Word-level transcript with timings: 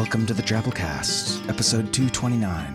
Welcome 0.00 0.24
to 0.28 0.32
the 0.34 0.42
Drabblecast, 0.42 1.46
episode 1.50 1.92
229. 1.92 2.72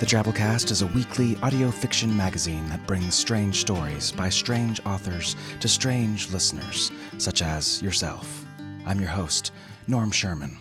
The 0.00 0.06
Drabblecast 0.06 0.72
is 0.72 0.82
a 0.82 0.88
weekly 0.88 1.36
audio 1.40 1.70
fiction 1.70 2.14
magazine 2.16 2.68
that 2.68 2.84
brings 2.84 3.14
strange 3.14 3.60
stories 3.60 4.10
by 4.10 4.28
strange 4.28 4.84
authors 4.84 5.36
to 5.60 5.68
strange 5.68 6.32
listeners, 6.32 6.90
such 7.16 7.42
as 7.42 7.80
yourself. 7.80 8.44
I'm 8.86 8.98
your 8.98 9.08
host, 9.08 9.52
Norm 9.86 10.10
Sherman. 10.10 10.58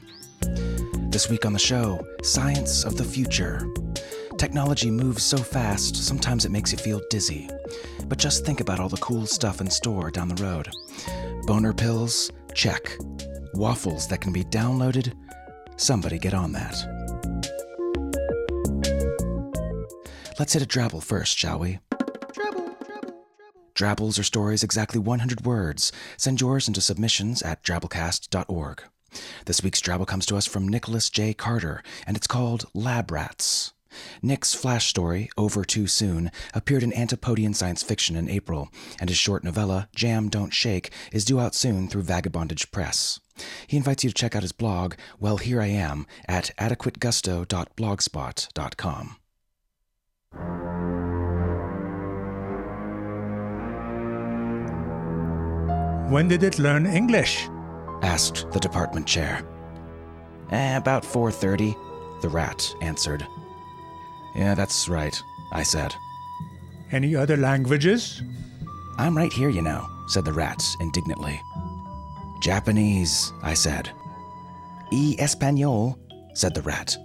This 1.09 1.31
week 1.31 1.47
on 1.47 1.53
the 1.53 1.57
show, 1.57 2.07
Science 2.21 2.85
of 2.85 2.95
the 2.95 3.03
Future. 3.03 3.67
Technology 4.37 4.91
moves 4.91 5.23
so 5.23 5.37
fast, 5.37 5.95
sometimes 5.95 6.45
it 6.45 6.51
makes 6.51 6.71
you 6.71 6.77
feel 6.77 7.01
dizzy. 7.09 7.49
But 8.05 8.19
just 8.19 8.45
think 8.45 8.61
about 8.61 8.79
all 8.79 8.87
the 8.87 8.97
cool 8.97 9.25
stuff 9.25 9.61
in 9.61 9.69
store 9.71 10.11
down 10.11 10.27
the 10.29 10.43
road. 10.43 10.69
Boner 11.47 11.73
pills? 11.73 12.31
Check. 12.53 12.95
Waffles 13.55 14.07
that 14.09 14.21
can 14.21 14.31
be 14.31 14.43
downloaded? 14.43 15.15
Somebody 15.77 16.17
get 16.19 16.33
on 16.33 16.51
that. 16.53 16.75
Let's 20.39 20.53
hit 20.53 20.61
a 20.61 20.67
drabble 20.67 21.03
first, 21.03 21.37
shall 21.37 21.59
we? 21.59 21.79
Drabble, 21.91 22.31
drabble, 22.33 22.75
drabble. 22.79 23.13
Drabbles 23.73 24.19
are 24.19 24.23
stories 24.23 24.63
exactly 24.63 24.99
100 24.99 25.45
words. 25.45 25.91
Send 26.17 26.41
yours 26.41 26.67
into 26.67 26.81
submissions 26.81 27.41
at 27.41 27.63
drabblecast.org. 27.63 28.83
This 29.45 29.63
week's 29.63 29.81
drabble 29.81 30.07
comes 30.07 30.25
to 30.27 30.35
us 30.35 30.45
from 30.45 30.67
Nicholas 30.67 31.09
J. 31.09 31.33
Carter, 31.33 31.81
and 32.05 32.17
it's 32.17 32.27
called 32.27 32.65
Lab 32.73 33.11
Rats. 33.11 33.73
Nick's 34.21 34.53
flash 34.53 34.87
story, 34.87 35.29
Over 35.37 35.63
Too 35.63 35.87
Soon, 35.87 36.31
appeared 36.53 36.83
in 36.83 36.93
Antipodean 36.93 37.53
Science 37.53 37.83
Fiction 37.83 38.15
in 38.15 38.29
April, 38.29 38.69
and 38.99 39.09
his 39.09 39.17
short 39.17 39.43
novella, 39.43 39.89
Jam 39.95 40.29
Don't 40.29 40.53
Shake, 40.53 40.91
is 41.11 41.25
due 41.25 41.39
out 41.39 41.55
soon 41.55 41.87
through 41.87 42.03
Vagabondage 42.03 42.71
Press. 42.71 43.19
He 43.67 43.77
invites 43.77 44.03
you 44.03 44.09
to 44.09 44.13
check 44.13 44.35
out 44.35 44.43
his 44.43 44.51
blog, 44.51 44.95
Well 45.19 45.37
Here 45.37 45.61
I 45.61 45.67
Am, 45.67 46.05
at 46.27 46.51
adequategusto.blogspot.com. 46.57 49.15
When 56.09 56.29
did 56.29 56.43
it 56.43 56.57
learn 56.57 56.85
English? 56.85 57.49
asked 58.01 58.49
the 58.51 58.59
department 58.59 59.05
chair. 59.05 59.43
Eh, 60.51 60.77
about 60.77 61.03
4:30, 61.03 61.75
the 62.21 62.29
rat 62.29 62.73
answered. 62.81 63.27
Yeah, 64.37 64.53
that's 64.53 64.87
right, 64.87 65.19
I 65.51 65.63
said. 65.63 65.95
Any 66.91 67.15
other 67.15 67.35
languages? 67.35 68.21
I'm 68.97 69.17
right 69.17 69.33
here, 69.33 69.49
you 69.49 69.61
know, 69.61 69.87
said 70.07 70.25
the 70.25 70.33
rat 70.33 70.63
indignantly. 70.79 71.41
Japanese, 72.39 73.33
I 73.41 73.55
said. 73.55 73.89
E 74.91 75.15
Espanol, 75.19 75.99
said 76.33 76.53
the 76.53 76.61
rat. 76.61 76.95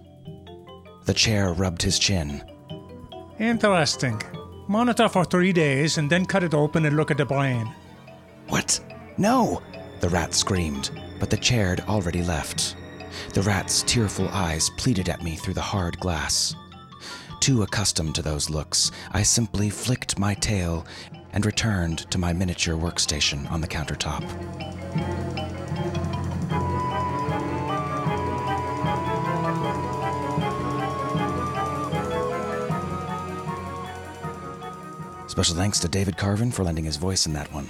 The 1.07 1.15
chair 1.15 1.53
rubbed 1.55 1.83
his 1.83 1.99
chin. 1.99 2.43
Interesting. 3.39 4.23
Monitor 4.69 5.09
for 5.09 5.25
three 5.25 5.53
days 5.53 5.99
and 5.99 6.09
then 6.09 6.27
cut 6.27 6.45
it 6.45 6.55
open 6.55 6.85
and 6.85 6.97
look 6.97 7.11
at 7.11 7.17
the 7.17 7.25
brain. 7.25 7.67
What? 8.49 8.79
No! 9.19 9.63
The 10.01 10.09
rat 10.09 10.35
screamed, 10.35 10.91
but 11.19 11.31
the 11.31 11.37
chair 11.37 11.71
had 11.71 11.81
already 11.89 12.23
left. 12.23 12.77
The 13.35 13.43
rat's 13.43 13.83
tearful 13.83 14.29
eyes 14.29 14.71
pleaded 14.77 15.09
at 15.09 15.23
me 15.23 15.37
through 15.37 15.55
the 15.55 15.61
hard 15.61 15.99
glass. 15.99 16.55
Too 17.43 17.63
accustomed 17.63 18.15
to 18.15 18.23
those 18.23 18.51
looks, 18.51 18.93
I 19.11 19.25
simply 19.25 19.69
flicked 19.69 20.17
my 20.17 20.35
tail 20.35 20.87
and 21.33 21.45
returned 21.45 22.09
to 22.13 22.17
my 22.17 22.33
miniature 22.33 22.77
workstation 22.77 23.51
on 23.51 23.61
the 23.61 23.67
countertop. 23.67 24.23
Special 35.29 35.57
thanks 35.57 35.81
to 35.81 35.89
David 35.89 36.17
Carvin 36.17 36.53
for 36.53 36.63
lending 36.63 36.85
his 36.85 36.97
voice 36.97 37.27
in 37.27 37.33
that 37.33 37.53
one. 37.53 37.69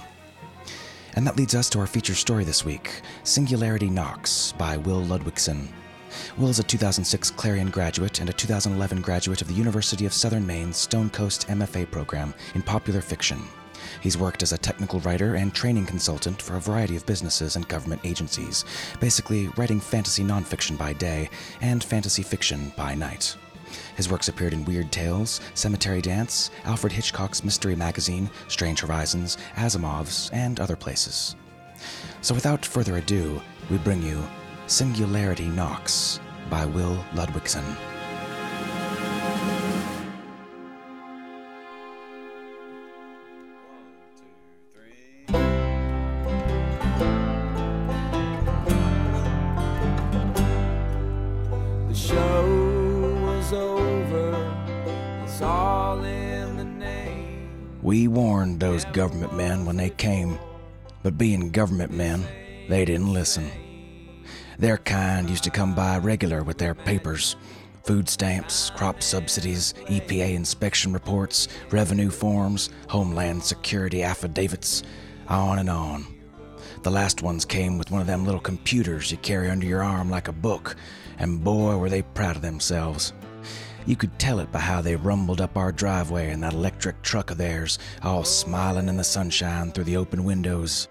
And 1.15 1.25
that 1.25 1.35
leads 1.35 1.55
us 1.55 1.67
to 1.71 1.79
our 1.79 1.87
feature 1.87 2.13
story 2.13 2.43
this 2.43 2.63
week 2.63 3.01
Singularity 3.23 3.89
Knocks 3.89 4.51
by 4.51 4.77
Will 4.77 5.01
Ludwigsen. 5.01 5.67
Will 6.37 6.49
is 6.49 6.59
a 6.59 6.63
2006 6.63 7.31
Clarion 7.31 7.69
graduate 7.69 8.19
and 8.19 8.29
a 8.29 8.33
2011 8.33 9.01
graduate 9.01 9.41
of 9.41 9.47
the 9.47 9.53
University 9.53 10.05
of 10.05 10.13
Southern 10.13 10.45
Maine's 10.45 10.77
Stonecoast 10.77 11.47
MFA 11.47 11.89
program 11.89 12.33
in 12.55 12.61
popular 12.61 13.01
fiction. 13.01 13.41
He's 14.01 14.17
worked 14.17 14.43
as 14.43 14.51
a 14.53 14.57
technical 14.57 14.99
writer 15.01 15.35
and 15.35 15.53
training 15.53 15.85
consultant 15.85 16.41
for 16.41 16.55
a 16.55 16.61
variety 16.61 16.95
of 16.95 17.05
businesses 17.05 17.55
and 17.55 17.67
government 17.67 18.01
agencies, 18.03 18.65
basically 18.99 19.47
writing 19.57 19.79
fantasy 19.79 20.23
nonfiction 20.23 20.77
by 20.77 20.93
day 20.93 21.29
and 21.61 21.83
fantasy 21.83 22.23
fiction 22.23 22.71
by 22.75 22.95
night. 22.95 23.35
His 23.95 24.09
works 24.09 24.27
appeared 24.27 24.53
in 24.53 24.65
Weird 24.65 24.91
Tales, 24.91 25.41
Cemetery 25.53 26.01
Dance, 26.01 26.51
Alfred 26.65 26.93
Hitchcock's 26.93 27.43
Mystery 27.43 27.75
Magazine, 27.75 28.29
Strange 28.47 28.81
Horizons, 28.81 29.37
Asimov's, 29.55 30.29
and 30.31 30.59
other 30.59 30.75
places. 30.75 31.35
So 32.21 32.33
without 32.33 32.65
further 32.65 32.97
ado, 32.97 33.41
we 33.69 33.77
bring 33.77 34.01
you 34.01 34.23
Singularity 34.67 35.49
Knocks 35.49 36.19
by 36.49 36.65
Will 36.65 36.95
Ludwigsen. 37.13 37.63
The 51.87 51.93
show 51.93 53.19
was 53.21 53.53
over. 53.53 54.55
It's 55.23 55.41
all 55.41 56.01
in 56.03 56.55
the 56.57 56.63
name. 56.63 57.69
We 57.83 58.07
warned 58.07 58.61
those 58.61 58.85
government 58.85 59.35
men 59.35 59.65
when 59.65 59.75
they 59.75 59.89
came, 59.89 60.39
but 61.03 61.17
being 61.17 61.51
government 61.51 61.91
men, 61.91 62.25
they 62.69 62.85
didn't 62.85 63.11
listen. 63.11 63.51
Their 64.59 64.77
kind 64.77 65.29
used 65.29 65.43
to 65.45 65.49
come 65.49 65.73
by 65.73 65.97
regular 65.97 66.43
with 66.43 66.57
their 66.57 66.75
papers 66.75 67.35
food 67.83 68.07
stamps, 68.07 68.69
crop 68.69 69.03
subsidies, 69.03 69.73
EPA 69.87 70.33
inspection 70.33 70.93
reports, 70.93 71.49
revenue 71.69 72.09
forms, 72.09 72.69
Homeland 72.87 73.43
Security 73.43 74.03
affidavits, 74.03 74.83
on 75.27 75.59
and 75.59 75.69
on. 75.69 76.05
The 76.83 76.91
last 76.91 77.21
ones 77.21 77.43
came 77.43 77.77
with 77.77 77.91
one 77.91 77.99
of 77.99 78.07
them 78.07 78.23
little 78.23 78.39
computers 78.39 79.11
you 79.11 79.17
carry 79.17 79.49
under 79.49 79.65
your 79.65 79.83
arm 79.83 80.09
like 80.09 80.29
a 80.29 80.33
book, 80.33 80.77
and 81.19 81.43
boy, 81.43 81.77
were 81.77 81.89
they 81.89 82.03
proud 82.03 82.37
of 82.37 82.41
themselves. 82.41 83.11
You 83.85 83.97
could 83.97 84.17
tell 84.17 84.39
it 84.39 84.51
by 84.51 84.59
how 84.59 84.81
they 84.81 84.95
rumbled 84.95 85.41
up 85.41 85.57
our 85.57 85.73
driveway 85.73 86.31
in 86.31 86.39
that 86.39 86.53
electric 86.53 87.01
truck 87.01 87.31
of 87.31 87.37
theirs, 87.37 87.79
all 88.01 88.23
smiling 88.23 88.87
in 88.87 88.95
the 88.95 89.03
sunshine 89.03 89.71
through 89.71 89.83
the 89.83 89.97
open 89.97 90.23
windows. 90.23 90.87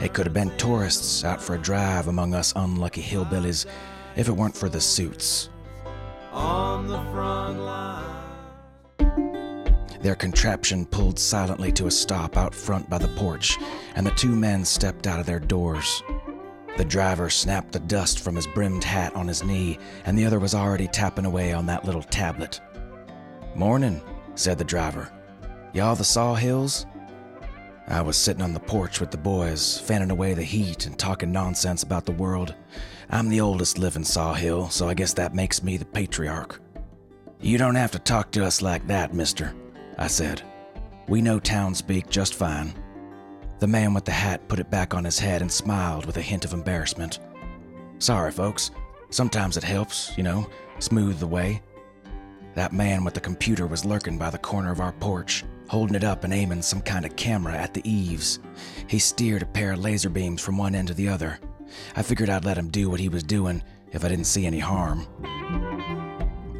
It 0.00 0.14
could 0.14 0.26
have 0.26 0.34
been 0.34 0.56
tourists 0.56 1.24
out 1.24 1.42
for 1.42 1.54
a 1.54 1.58
drive 1.58 2.08
among 2.08 2.34
us 2.34 2.52
unlucky 2.54 3.02
hillbillies 3.02 3.66
if 4.16 4.28
it 4.28 4.32
weren't 4.32 4.56
for 4.56 4.68
the 4.68 4.80
suits. 4.80 5.50
On 6.32 6.86
the 6.86 6.98
front 7.12 7.60
line. 7.60 8.18
Their 10.00 10.14
contraption 10.14 10.86
pulled 10.86 11.18
silently 11.18 11.72
to 11.72 11.86
a 11.86 11.90
stop 11.90 12.36
out 12.36 12.54
front 12.54 12.88
by 12.88 12.98
the 12.98 13.08
porch, 13.08 13.58
and 13.96 14.06
the 14.06 14.12
two 14.12 14.34
men 14.34 14.64
stepped 14.64 15.06
out 15.06 15.18
of 15.18 15.26
their 15.26 15.40
doors. 15.40 16.02
The 16.76 16.84
driver 16.84 17.28
snapped 17.28 17.72
the 17.72 17.80
dust 17.80 18.20
from 18.20 18.36
his 18.36 18.46
brimmed 18.46 18.84
hat 18.84 19.16
on 19.16 19.26
his 19.26 19.42
knee, 19.42 19.78
and 20.04 20.16
the 20.16 20.24
other 20.24 20.38
was 20.38 20.54
already 20.54 20.86
tapping 20.86 21.24
away 21.24 21.52
on 21.52 21.66
that 21.66 21.84
little 21.84 22.04
tablet. 22.04 22.60
Morning, 23.56 24.00
said 24.36 24.58
the 24.58 24.64
driver. 24.64 25.10
Y'all 25.72 25.96
the 25.96 26.04
Sawhills? 26.04 26.86
I 27.90 28.02
was 28.02 28.18
sitting 28.18 28.42
on 28.42 28.52
the 28.52 28.60
porch 28.60 29.00
with 29.00 29.10
the 29.10 29.16
boys, 29.16 29.80
fanning 29.80 30.10
away 30.10 30.34
the 30.34 30.42
heat 30.42 30.84
and 30.84 30.98
talking 30.98 31.32
nonsense 31.32 31.82
about 31.82 32.04
the 32.04 32.12
world. 32.12 32.54
I'm 33.08 33.30
the 33.30 33.40
oldest 33.40 33.78
living 33.78 34.04
Sawhill, 34.04 34.68
so 34.68 34.90
I 34.90 34.92
guess 34.94 35.14
that 35.14 35.34
makes 35.34 35.62
me 35.62 35.78
the 35.78 35.86
patriarch. 35.86 36.60
You 37.40 37.56
don't 37.56 37.76
have 37.76 37.92
to 37.92 37.98
talk 37.98 38.30
to 38.32 38.44
us 38.44 38.60
like 38.60 38.86
that, 38.88 39.14
mister, 39.14 39.54
I 39.96 40.06
said. 40.08 40.42
We 41.08 41.22
know 41.22 41.40
town 41.40 41.74
speak 41.74 42.10
just 42.10 42.34
fine. 42.34 42.74
The 43.58 43.66
man 43.66 43.94
with 43.94 44.04
the 44.04 44.12
hat 44.12 44.46
put 44.48 44.60
it 44.60 44.70
back 44.70 44.92
on 44.92 45.04
his 45.04 45.18
head 45.18 45.40
and 45.40 45.50
smiled 45.50 46.04
with 46.04 46.18
a 46.18 46.22
hint 46.22 46.44
of 46.44 46.52
embarrassment. 46.52 47.20
Sorry, 48.00 48.30
folks. 48.30 48.70
Sometimes 49.08 49.56
it 49.56 49.64
helps, 49.64 50.12
you 50.18 50.22
know, 50.22 50.46
smooth 50.78 51.18
the 51.18 51.26
way. 51.26 51.62
That 52.54 52.74
man 52.74 53.02
with 53.02 53.14
the 53.14 53.20
computer 53.20 53.66
was 53.66 53.86
lurking 53.86 54.18
by 54.18 54.28
the 54.28 54.36
corner 54.36 54.70
of 54.70 54.80
our 54.80 54.92
porch, 54.92 55.44
holding 55.68 55.94
it 55.94 56.04
up 56.04 56.24
and 56.24 56.32
aiming 56.32 56.62
some 56.62 56.80
kind 56.80 57.04
of 57.04 57.16
camera 57.16 57.54
at 57.54 57.74
the 57.74 57.88
eaves. 57.88 58.40
He 58.88 58.98
steered 58.98 59.42
a 59.42 59.46
pair 59.46 59.72
of 59.72 59.80
laser 59.80 60.10
beams 60.10 60.42
from 60.42 60.58
one 60.58 60.74
end 60.74 60.88
to 60.88 60.94
the 60.94 61.08
other. 61.08 61.38
I 61.94 62.02
figured 62.02 62.30
I'd 62.30 62.44
let 62.44 62.58
him 62.58 62.70
do 62.70 62.90
what 62.90 63.00
he 63.00 63.08
was 63.08 63.22
doing 63.22 63.62
if 63.92 64.04
I 64.04 64.08
didn't 64.08 64.26
see 64.26 64.46
any 64.46 64.58
harm. 64.58 65.06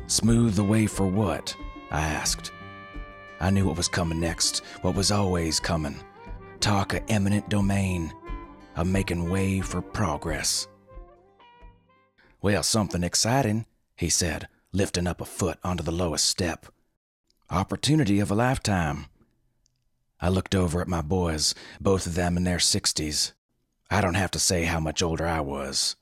Smooth 0.06 0.54
the 0.54 0.64
way 0.64 0.86
for 0.86 1.06
what? 1.06 1.54
I 1.90 2.00
asked. 2.00 2.52
I 3.40 3.50
knew 3.50 3.66
what 3.66 3.76
was 3.76 3.88
coming 3.88 4.20
next, 4.20 4.64
what 4.82 4.94
was 4.94 5.10
always 5.10 5.60
coming. 5.60 6.00
Talk 6.60 6.94
of 6.94 7.02
eminent 7.08 7.48
domain, 7.48 8.12
of 8.76 8.86
making 8.86 9.30
way 9.30 9.60
for 9.60 9.80
progress. 9.80 10.66
Well, 12.40 12.62
something 12.62 13.02
exciting, 13.02 13.66
he 13.96 14.10
said, 14.10 14.48
lifting 14.72 15.06
up 15.06 15.20
a 15.20 15.24
foot 15.24 15.58
onto 15.64 15.82
the 15.82 15.92
lowest 15.92 16.26
step. 16.26 16.66
Opportunity 17.50 18.20
of 18.20 18.30
a 18.30 18.34
lifetime. 18.34 19.06
I 20.20 20.28
looked 20.28 20.54
over 20.54 20.82
at 20.82 20.88
my 20.88 21.00
boys, 21.00 21.54
both 21.80 22.06
of 22.06 22.14
them 22.14 22.36
in 22.36 22.44
their 22.44 22.58
sixties. 22.58 23.32
I 23.90 24.02
don't 24.02 24.16
have 24.16 24.30
to 24.32 24.38
say 24.38 24.64
how 24.64 24.80
much 24.80 25.02
older 25.02 25.26
I 25.26 25.40
was. 25.40 25.96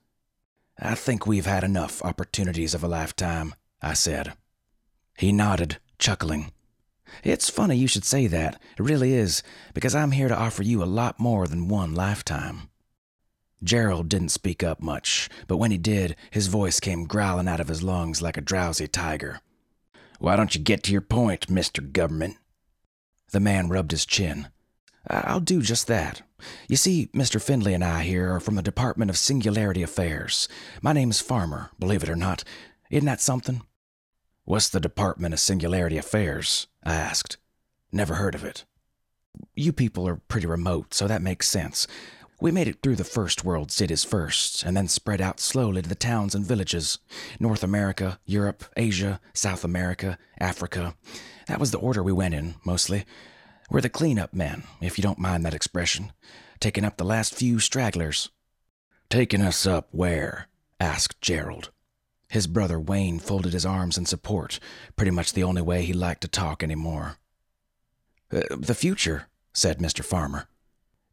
I 0.77 0.97
think 0.97 1.25
we've 1.25 1.47
had 1.47 1.63
enough 1.63 2.05
opportunities 2.05 2.75
of 2.75 2.83
a 2.83 2.89
lifetime, 2.89 3.55
I 3.81 3.95
said. 3.95 4.33
He 5.17 5.31
nodded, 5.31 5.79
chuckling. 6.01 6.51
It's 7.23 7.49
funny 7.49 7.77
you 7.77 7.87
should 7.87 8.05
say 8.05 8.27
that. 8.27 8.61
It 8.77 8.83
really 8.83 9.15
is, 9.15 9.45
because 9.73 9.95
I'm 9.95 10.11
here 10.11 10.27
to 10.27 10.37
offer 10.37 10.65
you 10.65 10.83
a 10.83 10.85
lot 10.85 11.21
more 11.21 11.47
than 11.47 11.69
one 11.69 11.95
lifetime. 11.95 12.71
Gerald 13.63 14.09
didn't 14.09 14.31
speak 14.31 14.65
up 14.65 14.83
much, 14.83 15.29
but 15.47 15.59
when 15.59 15.71
he 15.71 15.79
did, 15.79 16.17
his 16.33 16.49
voice 16.49 16.81
came 16.81 17.07
growling 17.07 17.47
out 17.47 17.61
of 17.61 17.69
his 17.69 17.85
lungs 17.85 18.21
like 18.21 18.37
a 18.37 18.41
drowsy 18.41 18.89
tiger. 18.89 19.41
Why 20.19 20.37
don't 20.37 20.55
you 20.55 20.61
get 20.61 20.83
to 20.85 20.93
your 20.93 21.01
point, 21.01 21.49
Mr. 21.49 21.93
Government? 21.93 22.37
The 23.33 23.41
man 23.41 23.69
rubbed 23.69 23.91
his 23.91 24.07
chin. 24.07 24.49
I'll 25.09 25.41
do 25.41 25.63
just 25.63 25.87
that. 25.87 26.23
You 26.69 26.77
see, 26.77 27.09
Mr. 27.15 27.41
Findlay 27.41 27.75
and 27.75 27.85
I 27.85 28.03
here 28.03 28.35
are 28.35 28.41
from 28.41 28.57
the 28.57 28.63
Department 28.63 29.11
of 29.11 29.17
Singularity 29.17 29.83
Affairs. 29.83 30.49
My 30.83 30.93
name's 30.93 31.21
Farmer, 31.21 31.71
believe 31.79 32.03
it 32.03 32.09
or 32.09 32.17
not. 32.17 32.45
Isn't 32.91 33.07
that 33.07 33.21
something? 33.21 33.63
What's 34.45 34.69
the 34.69 34.81
Department 34.81 35.35
of 35.35 35.41
Singularity 35.41 35.97
Affairs? 35.97 36.67
I 36.85 36.95
asked. 36.95 37.37
Never 37.93 38.15
heard 38.15 38.35
of 38.35 38.45
it. 38.45 38.65
You 39.55 39.73
people 39.73 40.09
are 40.09 40.17
pretty 40.17 40.47
remote, 40.47 40.95
so 40.95 41.07
that 41.07 41.23
makes 41.23 41.49
sense. 41.49 41.87
We 42.39 42.51
made 42.51 42.69
it 42.69 42.83
through 42.83 42.97
the 42.97 43.05
first 43.05 43.45
world 43.45 43.71
cities 43.71 44.05
first, 44.05 44.63
and 44.63 44.77
then 44.77 44.89
spread 44.89 45.23
out 45.23 45.41
slowly 45.41 45.81
to 45.81 45.89
the 45.89 45.95
towns 45.95 46.35
and 46.35 46.45
villages 46.45 46.99
North 47.41 47.63
America, 47.63 48.19
Europe, 48.27 48.65
Asia, 48.77 49.21
South 49.33 49.65
America, 49.65 50.19
Africa. 50.39 50.95
That 51.47 51.61
was 51.61 51.71
the 51.71 51.79
order 51.79 52.03
we 52.03 52.13
went 52.13 52.35
in, 52.35 52.57
mostly. 52.65 53.07
We're 53.71 53.81
the 53.81 53.89
cleanup 53.89 54.35
men, 54.35 54.65
if 54.83 54.99
you 54.99 55.03
don't 55.03 55.19
mind 55.19 55.45
that 55.45 55.55
expression, 55.55 56.13
taking 56.61 56.85
up 56.85 56.99
the 56.99 57.05
last 57.05 57.35
few 57.35 57.59
stragglers. 57.59 58.29
Taking 59.09 59.41
us 59.41 59.67
up 59.67 59.89
where? 59.93 60.49
asked 60.79 61.21
Gerald. 61.23 61.71
His 62.29 62.47
brother 62.47 62.79
Wayne 62.79 63.19
folded 63.19 63.55
his 63.55 63.65
arms 63.65 63.97
in 63.97 64.05
support, 64.05 64.61
pretty 64.95 65.13
much 65.13 65.33
the 65.33 65.45
only 65.45 65.63
way 65.63 65.85
he 65.85 65.93
liked 65.95 66.21
to 66.23 66.29
talk 66.29 66.63
anymore. 66.63 67.17
Uh, 68.31 68.43
the 68.51 68.75
future, 68.75 69.29
said 69.55 69.79
Mr. 69.79 70.05
Farmer. 70.05 70.49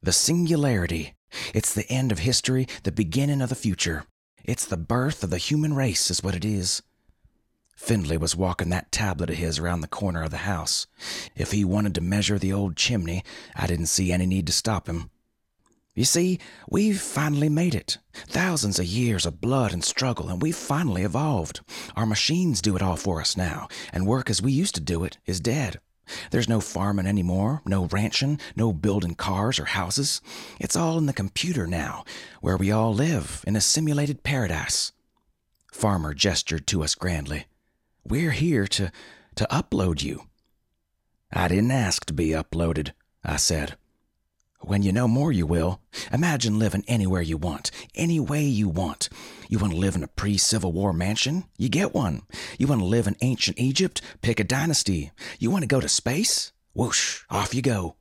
The 0.03 0.11
singularity. 0.11 1.15
It's 1.53 1.73
the 1.73 1.89
end 1.89 2.11
of 2.11 2.19
history, 2.19 2.67
the 2.83 2.91
beginning 2.91 3.41
of 3.41 3.47
the 3.47 3.55
future. 3.55 4.03
It's 4.43 4.65
the 4.65 4.75
birth 4.75 5.23
of 5.23 5.29
the 5.29 5.37
human 5.37 5.73
race, 5.73 6.11
is 6.11 6.21
what 6.21 6.35
it 6.35 6.43
is. 6.43 6.83
Findlay 7.77 8.17
was 8.17 8.35
walking 8.35 8.67
that 8.69 8.91
tablet 8.91 9.29
of 9.29 9.37
his 9.37 9.59
around 9.59 9.79
the 9.79 9.87
corner 9.87 10.21
of 10.21 10.31
the 10.31 10.37
house. 10.39 10.87
If 11.37 11.53
he 11.53 11.63
wanted 11.63 11.95
to 11.95 12.01
measure 12.01 12.37
the 12.37 12.51
old 12.51 12.75
chimney, 12.75 13.23
I 13.55 13.65
didn't 13.65 13.85
see 13.85 14.11
any 14.11 14.25
need 14.25 14.45
to 14.47 14.53
stop 14.53 14.89
him. 14.89 15.09
You 15.95 16.03
see, 16.03 16.37
we've 16.69 16.99
finally 16.99 17.47
made 17.47 17.73
it. 17.73 17.97
Thousands 18.27 18.79
of 18.79 18.85
years 18.85 19.25
of 19.25 19.39
blood 19.39 19.71
and 19.71 19.85
struggle, 19.85 20.27
and 20.27 20.41
we've 20.41 20.53
finally 20.53 21.03
evolved. 21.03 21.61
Our 21.95 22.05
machines 22.05 22.61
do 22.61 22.75
it 22.75 22.81
all 22.81 22.97
for 22.97 23.21
us 23.21 23.37
now, 23.37 23.69
and 23.93 24.05
work 24.05 24.29
as 24.29 24.41
we 24.41 24.51
used 24.51 24.75
to 24.75 24.81
do 24.81 25.05
it 25.05 25.17
is 25.25 25.39
dead. 25.39 25.79
There's 26.31 26.49
no 26.49 26.59
farming 26.59 27.07
anymore, 27.07 27.61
no 27.65 27.85
ranching, 27.85 28.39
no 28.55 28.73
building 28.73 29.15
cars 29.15 29.59
or 29.59 29.65
houses. 29.65 30.21
It's 30.59 30.75
all 30.75 30.97
in 30.97 31.05
the 31.05 31.13
computer 31.13 31.67
now, 31.67 32.03
where 32.41 32.57
we 32.57 32.71
all 32.71 32.93
live 32.93 33.43
in 33.47 33.55
a 33.55 33.61
simulated 33.61 34.23
paradise. 34.23 34.91
Farmer 35.71 36.13
gestured 36.13 36.67
to 36.67 36.83
us 36.83 36.95
grandly. 36.95 37.45
We're 38.03 38.31
here 38.31 38.67
to, 38.67 38.91
to 39.35 39.47
upload 39.49 40.03
you. 40.03 40.23
I 41.31 41.47
didn't 41.47 41.71
ask 41.71 42.05
to 42.05 42.13
be 42.13 42.29
uploaded, 42.29 42.91
I 43.23 43.37
said. 43.37 43.75
When 44.65 44.81
you 44.81 44.93
know 44.93 45.09
more, 45.09 45.31
you 45.33 45.45
will. 45.45 45.81
Imagine 46.13 46.57
living 46.57 46.85
anywhere 46.87 47.21
you 47.21 47.35
want, 47.35 47.69
any 47.95 48.17
way 48.17 48.43
you 48.43 48.69
want. 48.69 49.09
You 49.49 49.59
want 49.59 49.73
to 49.73 49.79
live 49.79 49.95
in 49.95 50.03
a 50.03 50.07
pre 50.07 50.37
Civil 50.37 50.71
War 50.71 50.93
mansion? 50.93 51.43
You 51.57 51.67
get 51.67 51.93
one. 51.93 52.21
You 52.57 52.67
want 52.67 52.79
to 52.79 52.85
live 52.85 53.05
in 53.05 53.17
ancient 53.19 53.59
Egypt? 53.59 54.01
Pick 54.21 54.39
a 54.39 54.45
dynasty. 54.45 55.11
You 55.37 55.51
want 55.51 55.63
to 55.63 55.67
go 55.67 55.81
to 55.81 55.89
space? 55.89 56.53
Whoosh, 56.73 57.23
off 57.29 57.53
you 57.53 57.61
go. 57.61 57.97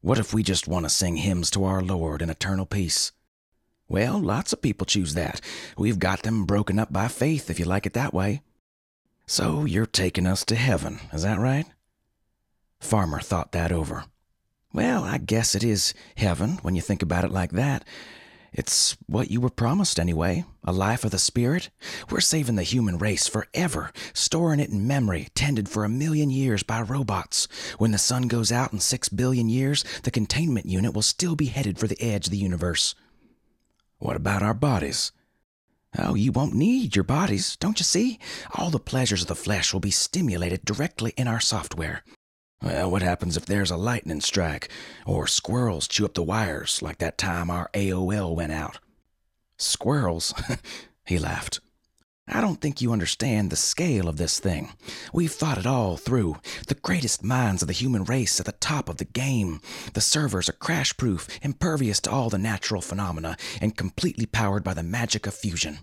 What 0.00 0.18
if 0.18 0.34
we 0.34 0.42
just 0.42 0.66
want 0.66 0.84
to 0.84 0.90
sing 0.90 1.16
hymns 1.16 1.48
to 1.52 1.64
our 1.64 1.80
Lord 1.80 2.22
in 2.22 2.30
eternal 2.30 2.66
peace? 2.66 3.12
Well, 3.88 4.18
lots 4.18 4.52
of 4.52 4.60
people 4.60 4.84
choose 4.84 5.14
that. 5.14 5.40
We've 5.76 5.98
got 5.98 6.22
them 6.22 6.44
broken 6.44 6.78
up 6.80 6.92
by 6.92 7.06
faith, 7.06 7.50
if 7.50 7.60
you 7.60 7.64
like 7.64 7.86
it 7.86 7.94
that 7.94 8.12
way. 8.12 8.42
So 9.26 9.64
you're 9.64 9.86
taking 9.86 10.26
us 10.26 10.44
to 10.46 10.56
heaven, 10.56 10.98
is 11.12 11.22
that 11.22 11.38
right? 11.38 11.66
Farmer 12.80 13.20
thought 13.20 13.52
that 13.52 13.70
over. 13.70 14.06
Well, 14.72 15.04
I 15.04 15.18
guess 15.18 15.54
it 15.54 15.64
is 15.64 15.94
heaven 16.16 16.58
when 16.62 16.74
you 16.74 16.82
think 16.82 17.02
about 17.02 17.24
it 17.24 17.30
like 17.30 17.52
that. 17.52 17.84
It's 18.52 18.96
what 19.06 19.30
you 19.30 19.40
were 19.40 19.50
promised 19.50 20.00
anyway 20.00 20.44
a 20.64 20.72
life 20.72 21.04
of 21.04 21.10
the 21.10 21.18
Spirit. 21.18 21.70
We're 22.10 22.20
saving 22.20 22.56
the 22.56 22.62
human 22.62 22.98
race 22.98 23.26
forever, 23.26 23.90
storing 24.12 24.60
it 24.60 24.68
in 24.68 24.86
memory, 24.86 25.28
tended 25.34 25.68
for 25.68 25.84
a 25.84 25.88
million 25.88 26.28
years 26.28 26.62
by 26.62 26.82
robots. 26.82 27.48
When 27.78 27.92
the 27.92 27.98
sun 27.98 28.28
goes 28.28 28.52
out 28.52 28.72
in 28.72 28.80
six 28.80 29.08
billion 29.08 29.48
years, 29.48 29.84
the 30.02 30.10
containment 30.10 30.66
unit 30.66 30.92
will 30.92 31.02
still 31.02 31.36
be 31.36 31.46
headed 31.46 31.78
for 31.78 31.86
the 31.86 32.00
edge 32.02 32.26
of 32.26 32.30
the 32.30 32.36
universe. 32.36 32.94
What 33.98 34.16
about 34.16 34.42
our 34.42 34.54
bodies? 34.54 35.12
Oh, 35.98 36.14
you 36.14 36.32
won't 36.32 36.54
need 36.54 36.94
your 36.94 37.04
bodies, 37.04 37.56
don't 37.56 37.80
you 37.80 37.84
see? 37.84 38.18
All 38.54 38.68
the 38.68 38.78
pleasures 38.78 39.22
of 39.22 39.28
the 39.28 39.34
flesh 39.34 39.72
will 39.72 39.80
be 39.80 39.90
stimulated 39.90 40.64
directly 40.64 41.14
in 41.16 41.26
our 41.26 41.40
software. 41.40 42.04
Well, 42.62 42.90
what 42.90 43.02
happens 43.02 43.36
if 43.36 43.46
there's 43.46 43.70
a 43.70 43.76
lightning 43.76 44.20
strike, 44.20 44.68
or 45.06 45.26
squirrels 45.26 45.86
chew 45.86 46.04
up 46.04 46.14
the 46.14 46.22
wires 46.22 46.82
like 46.82 46.98
that 46.98 47.16
time 47.16 47.50
our 47.50 47.70
AOL 47.72 48.34
went 48.34 48.52
out? 48.52 48.80
Squirrels? 49.56 50.34
he 51.06 51.18
laughed. 51.18 51.60
I 52.30 52.40
don't 52.42 52.60
think 52.60 52.82
you 52.82 52.92
understand 52.92 53.50
the 53.50 53.56
scale 53.56 54.06
of 54.06 54.18
this 54.18 54.38
thing. 54.38 54.70
We've 55.12 55.32
thought 55.32 55.56
it 55.56 55.66
all 55.66 55.96
through. 55.96 56.36
The 56.66 56.74
greatest 56.74 57.24
minds 57.24 57.62
of 57.62 57.68
the 57.68 57.74
human 57.74 58.04
race 58.04 58.38
at 58.38 58.44
the 58.44 58.52
top 58.52 58.88
of 58.88 58.98
the 58.98 59.06
game. 59.06 59.60
The 59.94 60.02
servers 60.02 60.48
are 60.48 60.52
crash 60.52 60.94
proof, 60.96 61.26
impervious 61.42 62.00
to 62.00 62.10
all 62.10 62.28
the 62.28 62.38
natural 62.38 62.82
phenomena, 62.82 63.36
and 63.62 63.76
completely 63.76 64.26
powered 64.26 64.62
by 64.62 64.74
the 64.74 64.82
magic 64.82 65.26
of 65.26 65.34
fusion. 65.34 65.78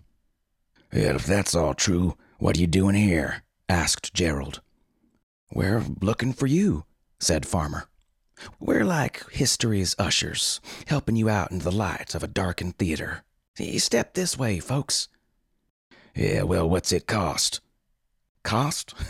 If 0.92 1.26
that's 1.26 1.56
all 1.56 1.74
true, 1.74 2.16
what 2.38 2.58
are 2.58 2.62
you 2.62 2.68
doing 2.68 2.96
here? 2.96 3.44
asked 3.68 4.14
Gerald. 4.14 4.62
We're 5.54 5.84
looking 6.02 6.34
for 6.34 6.48
you, 6.48 6.86
said 7.20 7.46
Farmer. 7.46 7.86
We're 8.60 8.84
like 8.84 9.30
history's 9.32 9.96
ushers, 9.98 10.60
helping 10.88 11.16
you 11.16 11.30
out 11.30 11.52
into 11.52 11.64
the 11.64 11.72
light 11.72 12.16
of 12.16 12.24
a 12.24 12.28
darkened 12.28 12.78
theater. 12.78 13.24
Step 13.78 14.14
this 14.14 14.38
way, 14.38 14.60
folks. 14.60 15.08
Yeah, 16.16 16.44
well, 16.44 16.70
what's 16.70 16.92
it 16.92 17.08
cost? 17.08 17.62
Cost? 18.44 18.94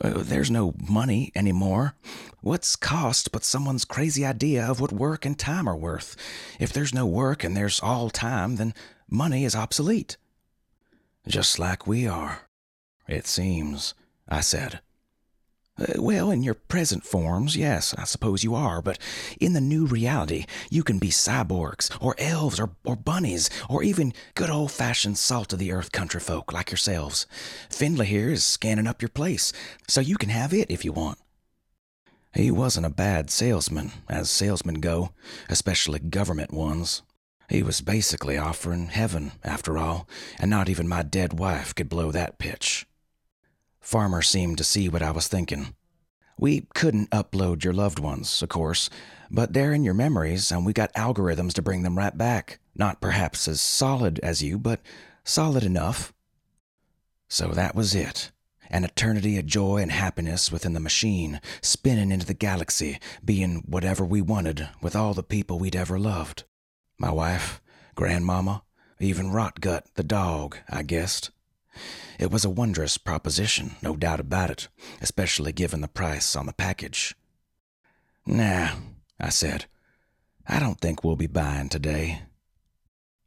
Oh, 0.00 0.20
there's 0.20 0.48
no 0.48 0.74
money 0.88 1.32
anymore. 1.34 1.96
What's 2.40 2.76
cost 2.76 3.32
but 3.32 3.42
someone's 3.42 3.84
crazy 3.84 4.24
idea 4.24 4.64
of 4.64 4.80
what 4.80 4.92
work 4.92 5.26
and 5.26 5.36
time 5.36 5.68
are 5.68 5.76
worth? 5.76 6.14
If 6.60 6.72
there's 6.72 6.94
no 6.94 7.04
work 7.04 7.42
and 7.42 7.56
there's 7.56 7.80
all 7.80 8.10
time, 8.10 8.56
then 8.56 8.74
money 9.10 9.44
is 9.44 9.56
obsolete. 9.56 10.16
Just 11.26 11.58
like 11.58 11.84
we 11.84 12.06
are, 12.06 12.42
it 13.08 13.26
seems, 13.26 13.94
I 14.28 14.40
said. 14.40 14.80
Uh, 15.78 15.92
well, 15.96 16.30
in 16.30 16.42
your 16.42 16.54
present 16.54 17.04
forms, 17.04 17.56
yes, 17.56 17.94
I 17.96 18.04
suppose 18.04 18.42
you 18.42 18.54
are, 18.54 18.82
but 18.82 18.98
in 19.40 19.52
the 19.52 19.60
new 19.60 19.86
reality, 19.86 20.44
you 20.70 20.82
can 20.82 20.98
be 20.98 21.10
cyborgs, 21.10 21.96
or 22.00 22.16
elves, 22.18 22.58
or, 22.58 22.70
or 22.84 22.96
bunnies, 22.96 23.48
or 23.68 23.84
even 23.84 24.12
good 24.34 24.50
old 24.50 24.72
fashioned 24.72 25.18
salt 25.18 25.52
of 25.52 25.60
the 25.60 25.70
earth 25.70 25.92
country 25.92 26.20
folk 26.20 26.52
like 26.52 26.70
yourselves. 26.70 27.26
Findlay 27.70 28.06
here 28.06 28.30
is 28.30 28.42
scanning 28.42 28.88
up 28.88 29.00
your 29.00 29.08
place, 29.08 29.52
so 29.86 30.00
you 30.00 30.16
can 30.16 30.30
have 30.30 30.52
it 30.52 30.70
if 30.70 30.84
you 30.84 30.92
want. 30.92 31.18
He 32.34 32.50
wasn't 32.50 32.86
a 32.86 32.90
bad 32.90 33.30
salesman, 33.30 33.92
as 34.08 34.28
salesmen 34.30 34.80
go, 34.80 35.10
especially 35.48 36.00
government 36.00 36.52
ones. 36.52 37.02
He 37.48 37.62
was 37.62 37.80
basically 37.80 38.36
offering 38.36 38.88
heaven, 38.88 39.32
after 39.44 39.78
all, 39.78 40.08
and 40.40 40.50
not 40.50 40.68
even 40.68 40.88
my 40.88 41.02
dead 41.02 41.38
wife 41.38 41.72
could 41.74 41.88
blow 41.88 42.10
that 42.10 42.38
pitch. 42.38 42.87
Farmer 43.88 44.20
seemed 44.20 44.58
to 44.58 44.64
see 44.64 44.86
what 44.90 45.00
I 45.00 45.10
was 45.12 45.28
thinking. 45.28 45.74
We 46.38 46.66
couldn't 46.74 47.08
upload 47.08 47.64
your 47.64 47.72
loved 47.72 47.98
ones, 47.98 48.42
of 48.42 48.50
course, 48.50 48.90
but 49.30 49.54
they're 49.54 49.72
in 49.72 49.82
your 49.82 49.94
memories, 49.94 50.52
and 50.52 50.66
we 50.66 50.74
got 50.74 50.92
algorithms 50.92 51.54
to 51.54 51.62
bring 51.62 51.84
them 51.84 51.96
right 51.96 52.14
back. 52.14 52.58
Not 52.74 53.00
perhaps 53.00 53.48
as 53.48 53.62
solid 53.62 54.20
as 54.22 54.42
you, 54.42 54.58
but 54.58 54.82
solid 55.24 55.64
enough. 55.64 56.12
So 57.30 57.48
that 57.48 57.74
was 57.74 57.94
it. 57.94 58.30
An 58.68 58.84
eternity 58.84 59.38
of 59.38 59.46
joy 59.46 59.78
and 59.78 59.90
happiness 59.90 60.52
within 60.52 60.74
the 60.74 60.80
machine, 60.80 61.40
spinning 61.62 62.12
into 62.12 62.26
the 62.26 62.34
galaxy, 62.34 62.98
being 63.24 63.62
whatever 63.66 64.04
we 64.04 64.20
wanted 64.20 64.68
with 64.82 64.94
all 64.94 65.14
the 65.14 65.22
people 65.22 65.58
we'd 65.58 65.74
ever 65.74 65.98
loved. 65.98 66.44
My 66.98 67.10
wife, 67.10 67.62
grandmama, 67.94 68.64
Even 69.00 69.30
Rotgut, 69.30 69.84
the 69.94 70.02
dog, 70.02 70.58
I 70.68 70.82
guessed. 70.82 71.30
It 72.18 72.30
was 72.30 72.44
a 72.44 72.50
wondrous 72.50 72.98
proposition, 72.98 73.76
no 73.82 73.96
doubt 73.96 74.20
about 74.20 74.50
it, 74.50 74.68
especially 75.00 75.52
given 75.52 75.80
the 75.80 75.88
price 75.88 76.34
on 76.36 76.46
the 76.46 76.52
package. 76.52 77.14
Nah, 78.26 78.70
I 79.18 79.28
said. 79.30 79.66
I 80.46 80.58
don't 80.58 80.80
think 80.80 81.04
we'll 81.04 81.16
be 81.16 81.26
buying 81.26 81.68
today. 81.68 82.22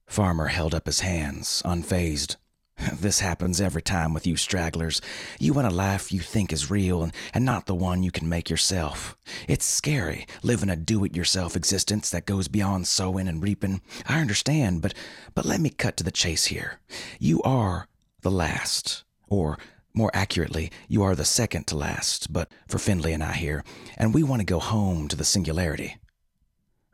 Farmer 0.08 0.48
held 0.48 0.76
up 0.76 0.88
his 0.88 1.00
hands, 1.02 1.62
unfazed. 1.66 2.36
This 3.00 3.20
happens 3.20 3.62
every 3.62 3.82
time 3.82 4.14
with 4.14 4.26
you 4.26 4.36
stragglers. 4.36 5.02
You 5.40 5.54
want 5.54 5.68
a 5.68 5.72
life 5.72 6.12
you 6.12 6.20
think 6.20 6.52
is 6.52 6.72
real 6.72 7.04
and, 7.04 7.14
and 7.34 7.46
not 7.46 7.66
the 7.66 7.76
one 7.76 8.04
you 8.04 8.12
can 8.12 8.28
make 8.28 8.50
yourself. 8.50 9.16
It's 9.48 9.66
scary, 9.66 10.26
living 10.42 10.70
a 10.70 10.76
do 10.76 11.04
it 11.06 11.16
yourself 11.16 11.56
existence 11.56 12.10
that 12.10 12.26
goes 12.26 12.48
beyond 12.48 12.88
sowing 12.88 13.28
and 13.28 13.42
reaping. 13.42 13.82
I 14.08 14.20
understand, 14.20 14.82
but, 14.82 14.94
but 15.36 15.46
let 15.46 15.62
me 15.62 15.70
cut 15.70 15.98
to 15.98 16.04
the 16.04 16.12
chase 16.12 16.46
here. 16.46 16.80
You 17.20 17.42
are 17.44 17.88
the 18.22 18.32
last, 18.32 19.04
or 19.28 19.58
more 19.94 20.12
accurately, 20.14 20.72
you 20.88 21.04
are 21.04 21.16
the 21.16 21.26
second 21.26 21.68
to 21.68 21.78
last, 21.78 22.32
but 22.32 22.52
for 22.68 22.80
Findlay 22.80 23.14
and 23.14 23.24
I 23.24 23.34
here, 23.34 23.64
and 23.98 24.14
we 24.14 24.24
want 24.24 24.40
to 24.40 24.46
go 24.46 24.60
home 24.60 25.08
to 25.08 25.16
the 25.16 25.26
singularity. 25.26 25.98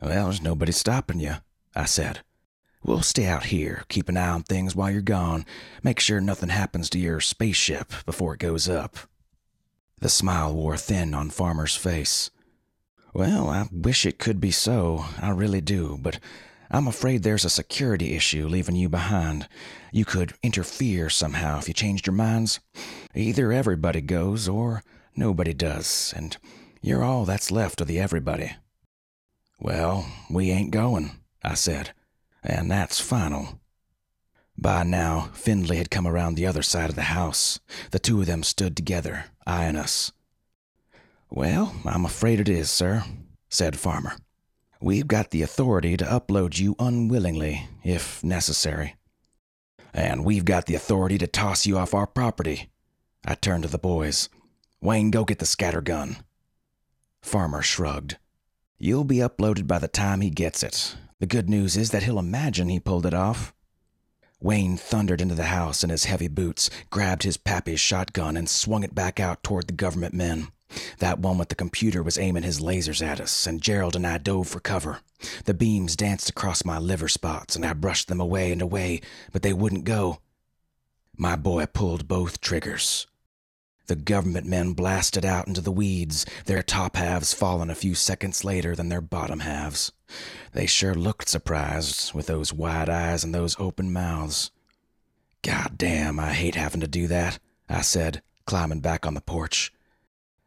Well, 0.01 0.09
there's 0.09 0.41
nobody 0.41 0.71
stopping 0.71 1.19
you, 1.19 1.35
I 1.75 1.85
said. 1.85 2.21
We'll 2.83 3.01
stay 3.01 3.25
out 3.25 3.45
here, 3.45 3.83
keep 3.89 4.07
an 4.09 4.17
eye 4.17 4.29
on 4.29 4.43
things 4.43 4.75
while 4.75 4.89
you're 4.89 5.01
gone, 5.01 5.45
make 5.83 5.99
sure 5.99 6.21
nothing 6.21 6.49
happens 6.49 6.89
to 6.91 6.99
your 6.99 7.19
spaceship 7.19 7.91
before 8.05 8.33
it 8.33 8.39
goes 8.39 8.69
up. 8.69 8.97
The 9.99 10.09
smile 10.09 10.53
wore 10.53 10.77
thin 10.77 11.13
on 11.13 11.31
Farmer's 11.31 11.75
face. 11.75 12.29
Well, 13.13 13.49
I 13.49 13.67
wish 13.71 14.05
it 14.05 14.19
could 14.19 14.39
be 14.39 14.51
so, 14.51 15.05
I 15.19 15.31
really 15.31 15.61
do, 15.61 15.97
but 15.99 16.19
I'm 16.69 16.87
afraid 16.87 17.23
there's 17.23 17.45
a 17.45 17.49
security 17.49 18.15
issue 18.15 18.47
leaving 18.47 18.75
you 18.75 18.89
behind. 18.89 19.47
You 19.91 20.05
could 20.05 20.33
interfere 20.43 21.09
somehow 21.09 21.59
if 21.59 21.67
you 21.67 21.73
changed 21.73 22.07
your 22.07 22.15
minds. 22.15 22.59
Either 23.15 23.51
everybody 23.51 24.01
goes 24.01 24.47
or 24.47 24.83
nobody 25.15 25.53
does, 25.53 26.13
and 26.15 26.37
you're 26.81 27.03
all 27.03 27.25
that's 27.25 27.51
left 27.51 27.81
of 27.81 27.87
the 27.87 27.99
everybody. 27.99 28.53
Well, 29.59 30.05
we 30.29 30.51
ain't 30.51 30.71
going, 30.71 31.11
I 31.43 31.55
said 31.55 31.93
and 32.47 32.71
that's 32.71 32.99
final. 32.99 33.59
By 34.57 34.83
now, 34.83 35.29
Findlay 35.33 35.77
had 35.77 35.91
come 35.91 36.07
around 36.07 36.35
the 36.35 36.47
other 36.47 36.63
side 36.63 36.89
of 36.89 36.95
the 36.95 37.03
house. 37.03 37.59
The 37.91 37.99
two 37.99 38.21
of 38.21 38.25
them 38.25 38.41
stood 38.41 38.75
together, 38.75 39.25
eyeing 39.45 39.75
us. 39.75 40.11
Well, 41.29 41.75
I'm 41.85 42.05
afraid 42.05 42.39
it 42.39 42.49
is, 42.49 42.71
sir, 42.71 43.03
said 43.49 43.77
Farmer. 43.77 44.15
We've 44.79 45.07
got 45.07 45.31
the 45.31 45.41
authority 45.41 45.97
to 45.97 46.05
upload 46.05 46.59
you 46.59 46.75
unwillingly, 46.77 47.67
if 47.83 48.23
necessary. 48.23 48.95
And 49.93 50.23
we've 50.23 50.45
got 50.45 50.67
the 50.67 50.75
authority 50.75 51.17
to 51.17 51.27
toss 51.27 51.65
you 51.65 51.77
off 51.77 51.93
our 51.93 52.05
property. 52.05 52.69
I 53.25 53.33
turned 53.35 53.63
to 53.63 53.69
the 53.69 53.79
boys. 53.79 54.29
Wayne, 54.79 55.09
go 55.09 55.25
get 55.25 55.39
the 55.39 55.45
scattergun. 55.45 56.17
Farmer 57.23 57.63
shrugged. 57.63 58.17
You'll 58.77 59.03
be 59.03 59.17
uploaded 59.17 59.65
by 59.65 59.79
the 59.79 59.87
time 59.87 60.21
he 60.21 60.29
gets 60.29 60.61
it, 60.61 60.95
the 61.19 61.25
good 61.25 61.49
news 61.49 61.75
is 61.75 61.89
that 61.89 62.03
he'll 62.03 62.19
imagine 62.19 62.69
he 62.69 62.79
pulled 62.79 63.07
it 63.07 63.13
off. 63.13 63.53
Wayne 64.39 64.77
thundered 64.77 65.19
into 65.19 65.33
the 65.33 65.45
house 65.45 65.83
in 65.83 65.89
his 65.89 66.05
heavy 66.05 66.27
boots, 66.27 66.69
grabbed 66.91 67.23
his 67.23 67.37
pappy's 67.37 67.79
shotgun, 67.79 68.37
and 68.37 68.47
swung 68.47 68.83
it 68.83 68.93
back 68.93 69.19
out 69.19 69.41
toward 69.41 69.65
the 69.65 69.73
government 69.73 70.13
men. 70.13 70.49
That 70.99 71.19
one 71.19 71.37
with 71.37 71.49
the 71.49 71.55
computer 71.55 72.03
was 72.03 72.17
aiming 72.17 72.43
his 72.43 72.59
lasers 72.59 73.05
at 73.05 73.21
us, 73.21 73.47
and 73.47 73.61
Gerald 73.61 73.95
and 73.95 74.05
I 74.05 74.17
dove 74.17 74.47
for 74.47 74.59
cover. 74.59 74.99
The 75.45 75.53
beams 75.53 75.95
danced 75.95 76.29
across 76.29 76.65
my 76.65 76.77
liver 76.77 77.07
spots, 77.07 77.55
and 77.55 77.65
I 77.65 77.73
brushed 77.73 78.07
them 78.07 78.19
away 78.19 78.51
and 78.51 78.61
away, 78.61 79.01
but 79.31 79.41
they 79.41 79.53
wouldn't 79.53 79.85
go. 79.85 80.19
My 81.15 81.35
boy 81.35 81.65
pulled 81.65 82.07
both 82.07 82.41
triggers. 82.41 83.07
The 83.87 83.95
government 83.95 84.45
men 84.45 84.73
blasted 84.73 85.23
out 85.23 85.47
into 85.47 85.61
the 85.61 85.71
weeds, 85.71 86.25
their 86.45 86.61
top 86.61 86.97
halves 86.97 87.33
falling 87.33 87.69
a 87.69 87.75
few 87.75 87.95
seconds 87.95 88.43
later 88.43 88.75
than 88.75 88.89
their 88.89 89.01
bottom 89.01 89.39
halves. 89.39 89.93
They 90.51 90.65
sure 90.65 90.93
looked 90.93 91.29
surprised, 91.29 92.13
with 92.13 92.27
those 92.27 92.51
wide 92.51 92.89
eyes 92.89 93.23
and 93.23 93.33
those 93.33 93.55
open 93.57 93.93
mouths. 93.93 94.51
God 95.41 95.77
damn, 95.77 96.19
I 96.19 96.33
hate 96.33 96.55
having 96.55 96.81
to 96.81 96.87
do 96.87 97.07
that, 97.07 97.39
I 97.69 97.81
said, 97.81 98.21
climbing 98.45 98.81
back 98.81 99.05
on 99.05 99.13
the 99.13 99.21
porch. 99.21 99.71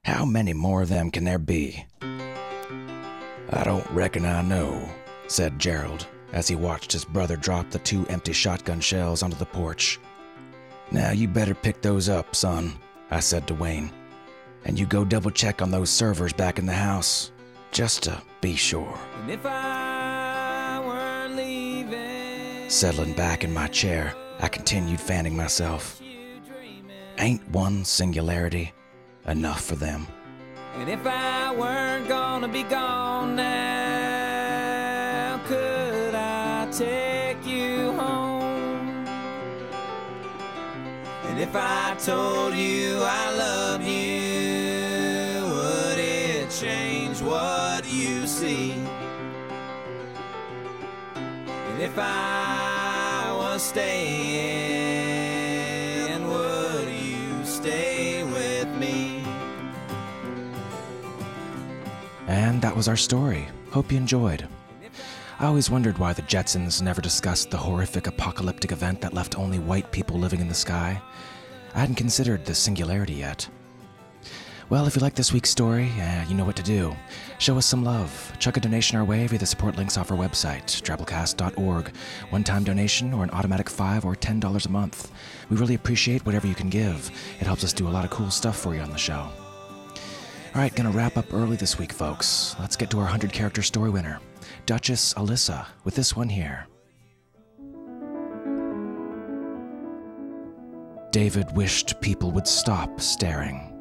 How 0.04 0.24
many 0.24 0.54
more 0.54 0.82
of 0.82 0.88
them 0.88 1.10
can 1.10 1.24
there 1.24 1.38
be? 1.38 1.84
I 2.02 3.64
don't 3.64 3.88
reckon 3.90 4.24
I 4.24 4.40
know, 4.42 4.88
said 5.26 5.58
Gerald, 5.58 6.06
as 6.32 6.48
he 6.48 6.56
watched 6.56 6.92
his 6.92 7.04
brother 7.04 7.36
drop 7.36 7.70
the 7.70 7.78
two 7.80 8.06
empty 8.08 8.32
shotgun 8.32 8.80
shells 8.80 9.22
onto 9.22 9.36
the 9.36 9.44
porch. 9.44 10.00
Now 10.90 11.10
you 11.10 11.28
better 11.28 11.54
pick 11.54 11.82
those 11.82 12.08
up, 12.08 12.34
son. 12.34 12.72
I 13.10 13.20
said 13.20 13.46
to 13.48 13.54
Wayne. 13.54 13.92
And 14.64 14.78
you 14.78 14.86
go 14.86 15.04
double 15.04 15.30
check 15.30 15.62
on 15.62 15.70
those 15.70 15.90
servers 15.90 16.32
back 16.32 16.58
in 16.58 16.66
the 16.66 16.72
house, 16.72 17.32
just 17.70 18.02
to 18.04 18.22
be 18.40 18.56
sure. 18.56 18.98
And 19.22 19.30
if 19.30 19.44
I 19.44 20.82
weren't 20.84 21.36
leaving, 21.36 22.70
Settling 22.70 23.14
back 23.14 23.44
in 23.44 23.52
my 23.52 23.68
chair, 23.68 24.14
I 24.40 24.48
continued 24.48 25.00
fanning 25.00 25.36
myself. 25.36 26.00
Ain't 27.18 27.46
one 27.50 27.84
singularity 27.84 28.72
enough 29.26 29.64
for 29.64 29.76
them? 29.76 30.06
And 30.76 30.88
if 30.88 31.06
I 31.06 31.54
weren't 31.54 32.08
gonna 32.08 32.48
be 32.48 32.62
gone 32.62 33.36
now, 33.36 34.60
could 35.46 36.14
I 36.14 36.68
take 36.70 37.44
you 37.46 37.92
home? 37.92 39.04
And 41.28 41.38
if 41.38 41.54
I 41.54 41.94
told 41.98 42.54
you 42.54 42.98
I 43.02 43.30
loved 43.36 43.84
you, 43.84 45.44
would 45.54 45.98
it 45.98 46.50
change 46.50 47.20
what 47.20 47.84
you 47.92 48.26
see? 48.26 48.72
And 51.14 51.82
if 51.82 51.98
I 51.98 53.32
was 53.36 53.62
staying, 53.62 54.79
And 62.60 62.68
that 62.68 62.76
was 62.76 62.88
our 62.88 62.96
story. 62.98 63.48
Hope 63.70 63.90
you 63.90 63.96
enjoyed. 63.96 64.46
I 65.38 65.46
always 65.46 65.70
wondered 65.70 65.96
why 65.96 66.12
the 66.12 66.20
Jetsons 66.20 66.82
never 66.82 67.00
discussed 67.00 67.50
the 67.50 67.56
horrific 67.56 68.06
apocalyptic 68.06 68.70
event 68.70 69.00
that 69.00 69.14
left 69.14 69.38
only 69.38 69.58
white 69.58 69.90
people 69.92 70.18
living 70.18 70.42
in 70.42 70.48
the 70.48 70.52
sky. 70.52 71.00
I 71.74 71.80
hadn't 71.80 71.94
considered 71.94 72.44
the 72.44 72.54
singularity 72.54 73.14
yet. 73.14 73.48
Well, 74.68 74.86
if 74.86 74.94
you 74.94 75.00
like 75.00 75.14
this 75.14 75.32
week's 75.32 75.48
story, 75.48 75.90
uh, 76.02 76.26
you 76.28 76.34
know 76.34 76.44
what 76.44 76.56
to 76.56 76.62
do. 76.62 76.94
Show 77.38 77.56
us 77.56 77.64
some 77.64 77.82
love. 77.82 78.30
Chuck 78.38 78.58
a 78.58 78.60
donation 78.60 78.98
our 78.98 79.06
way 79.06 79.26
via 79.26 79.38
the 79.38 79.46
support 79.46 79.76
links 79.76 79.96
off 79.96 80.10
our 80.10 80.18
website, 80.18 80.66
drabblecast.org. 80.82 81.96
One 82.28 82.44
time 82.44 82.62
donation 82.62 83.14
or 83.14 83.24
an 83.24 83.30
automatic 83.30 83.70
5 83.70 84.04
or 84.04 84.14
$10 84.14 84.66
a 84.66 84.70
month. 84.70 85.10
We 85.48 85.56
really 85.56 85.76
appreciate 85.76 86.26
whatever 86.26 86.46
you 86.46 86.54
can 86.54 86.68
give. 86.68 87.10
It 87.40 87.46
helps 87.46 87.64
us 87.64 87.72
do 87.72 87.88
a 87.88 87.94
lot 87.96 88.04
of 88.04 88.10
cool 88.10 88.30
stuff 88.30 88.58
for 88.58 88.74
you 88.74 88.82
on 88.82 88.90
the 88.90 88.98
show. 88.98 89.30
All 90.52 90.60
right, 90.60 90.74
gonna 90.74 90.90
wrap 90.90 91.16
up 91.16 91.32
early 91.32 91.56
this 91.56 91.78
week, 91.78 91.92
folks. 91.92 92.56
Let's 92.58 92.74
get 92.74 92.90
to 92.90 92.96
our 92.96 93.04
100 93.04 93.32
character 93.32 93.62
story 93.62 93.88
winner, 93.88 94.18
Duchess 94.66 95.14
Alyssa, 95.14 95.64
with 95.84 95.94
this 95.94 96.16
one 96.16 96.28
here. 96.28 96.66
David 101.12 101.54
wished 101.54 102.00
people 102.00 102.32
would 102.32 102.48
stop 102.48 103.00
staring. 103.00 103.72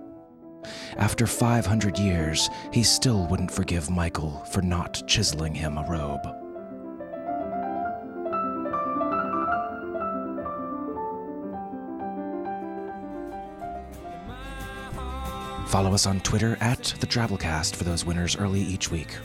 After 0.97 1.25
500 1.25 1.97
years, 1.97 2.51
he 2.71 2.83
still 2.83 3.25
wouldn't 3.25 3.49
forgive 3.49 3.89
Michael 3.89 4.45
for 4.51 4.61
not 4.61 5.01
chiseling 5.07 5.55
him 5.55 5.75
a 5.79 5.87
robe. 5.89 6.21
Follow 15.69 15.93
us 15.93 16.05
on 16.07 16.19
Twitter 16.21 16.57
at 16.61 16.95
the 16.99 17.05
Drabblecast 17.05 17.75
for 17.75 17.83
those 17.83 18.03
winners 18.03 18.35
early 18.35 18.59
each 18.59 18.89
week. 18.89 19.15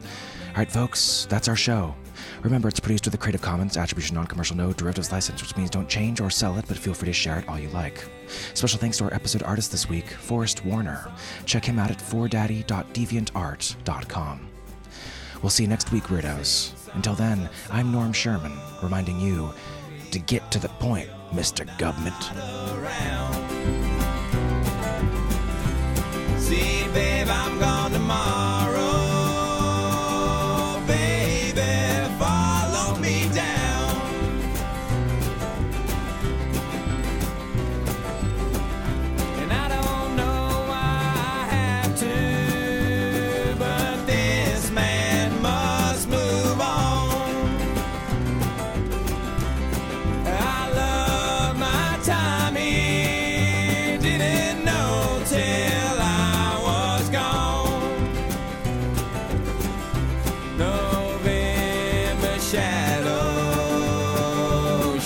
All 0.00 0.58
right, 0.58 0.70
folks, 0.70 1.26
that's 1.28 1.48
our 1.48 1.56
show. 1.56 1.96
Remember, 2.44 2.68
it's 2.68 2.78
produced 2.78 3.04
with 3.04 3.14
a 3.14 3.18
Creative 3.18 3.42
Commons 3.42 3.76
Attribution 3.76 4.14
Non-Commercial 4.14 4.56
No 4.56 4.72
Derivatives 4.72 5.10
License, 5.10 5.42
which 5.42 5.56
means 5.56 5.70
don't 5.70 5.88
change 5.88 6.20
or 6.20 6.30
sell 6.30 6.56
it, 6.56 6.66
but 6.68 6.78
feel 6.78 6.94
free 6.94 7.06
to 7.06 7.12
share 7.12 7.40
it 7.40 7.48
all 7.48 7.58
you 7.58 7.68
like. 7.70 8.04
Special 8.54 8.78
thanks 8.78 8.96
to 8.98 9.04
our 9.04 9.12
episode 9.12 9.42
artist 9.42 9.72
this 9.72 9.88
week, 9.88 10.06
Forrest 10.06 10.64
Warner. 10.64 11.10
Check 11.46 11.64
him 11.64 11.80
out 11.80 11.90
at 11.90 11.98
fordaddy.deviantart.com. 11.98 14.48
We'll 15.42 15.50
see 15.50 15.64
you 15.64 15.68
next 15.68 15.90
week, 15.90 16.04
weirdos. 16.04 16.94
Until 16.94 17.14
then, 17.14 17.50
I'm 17.72 17.90
Norm 17.90 18.12
Sherman, 18.12 18.56
reminding 18.84 19.18
you 19.18 19.52
to 20.12 20.20
get 20.20 20.48
to 20.52 20.60
the 20.60 20.68
point, 20.68 21.08
Mr. 21.32 21.66
Government. 21.76 22.14
See, 26.52 26.81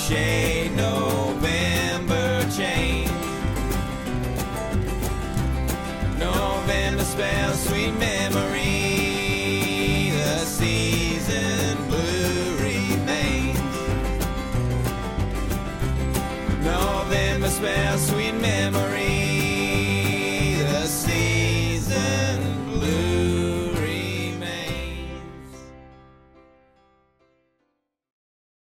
shame. 0.07 0.46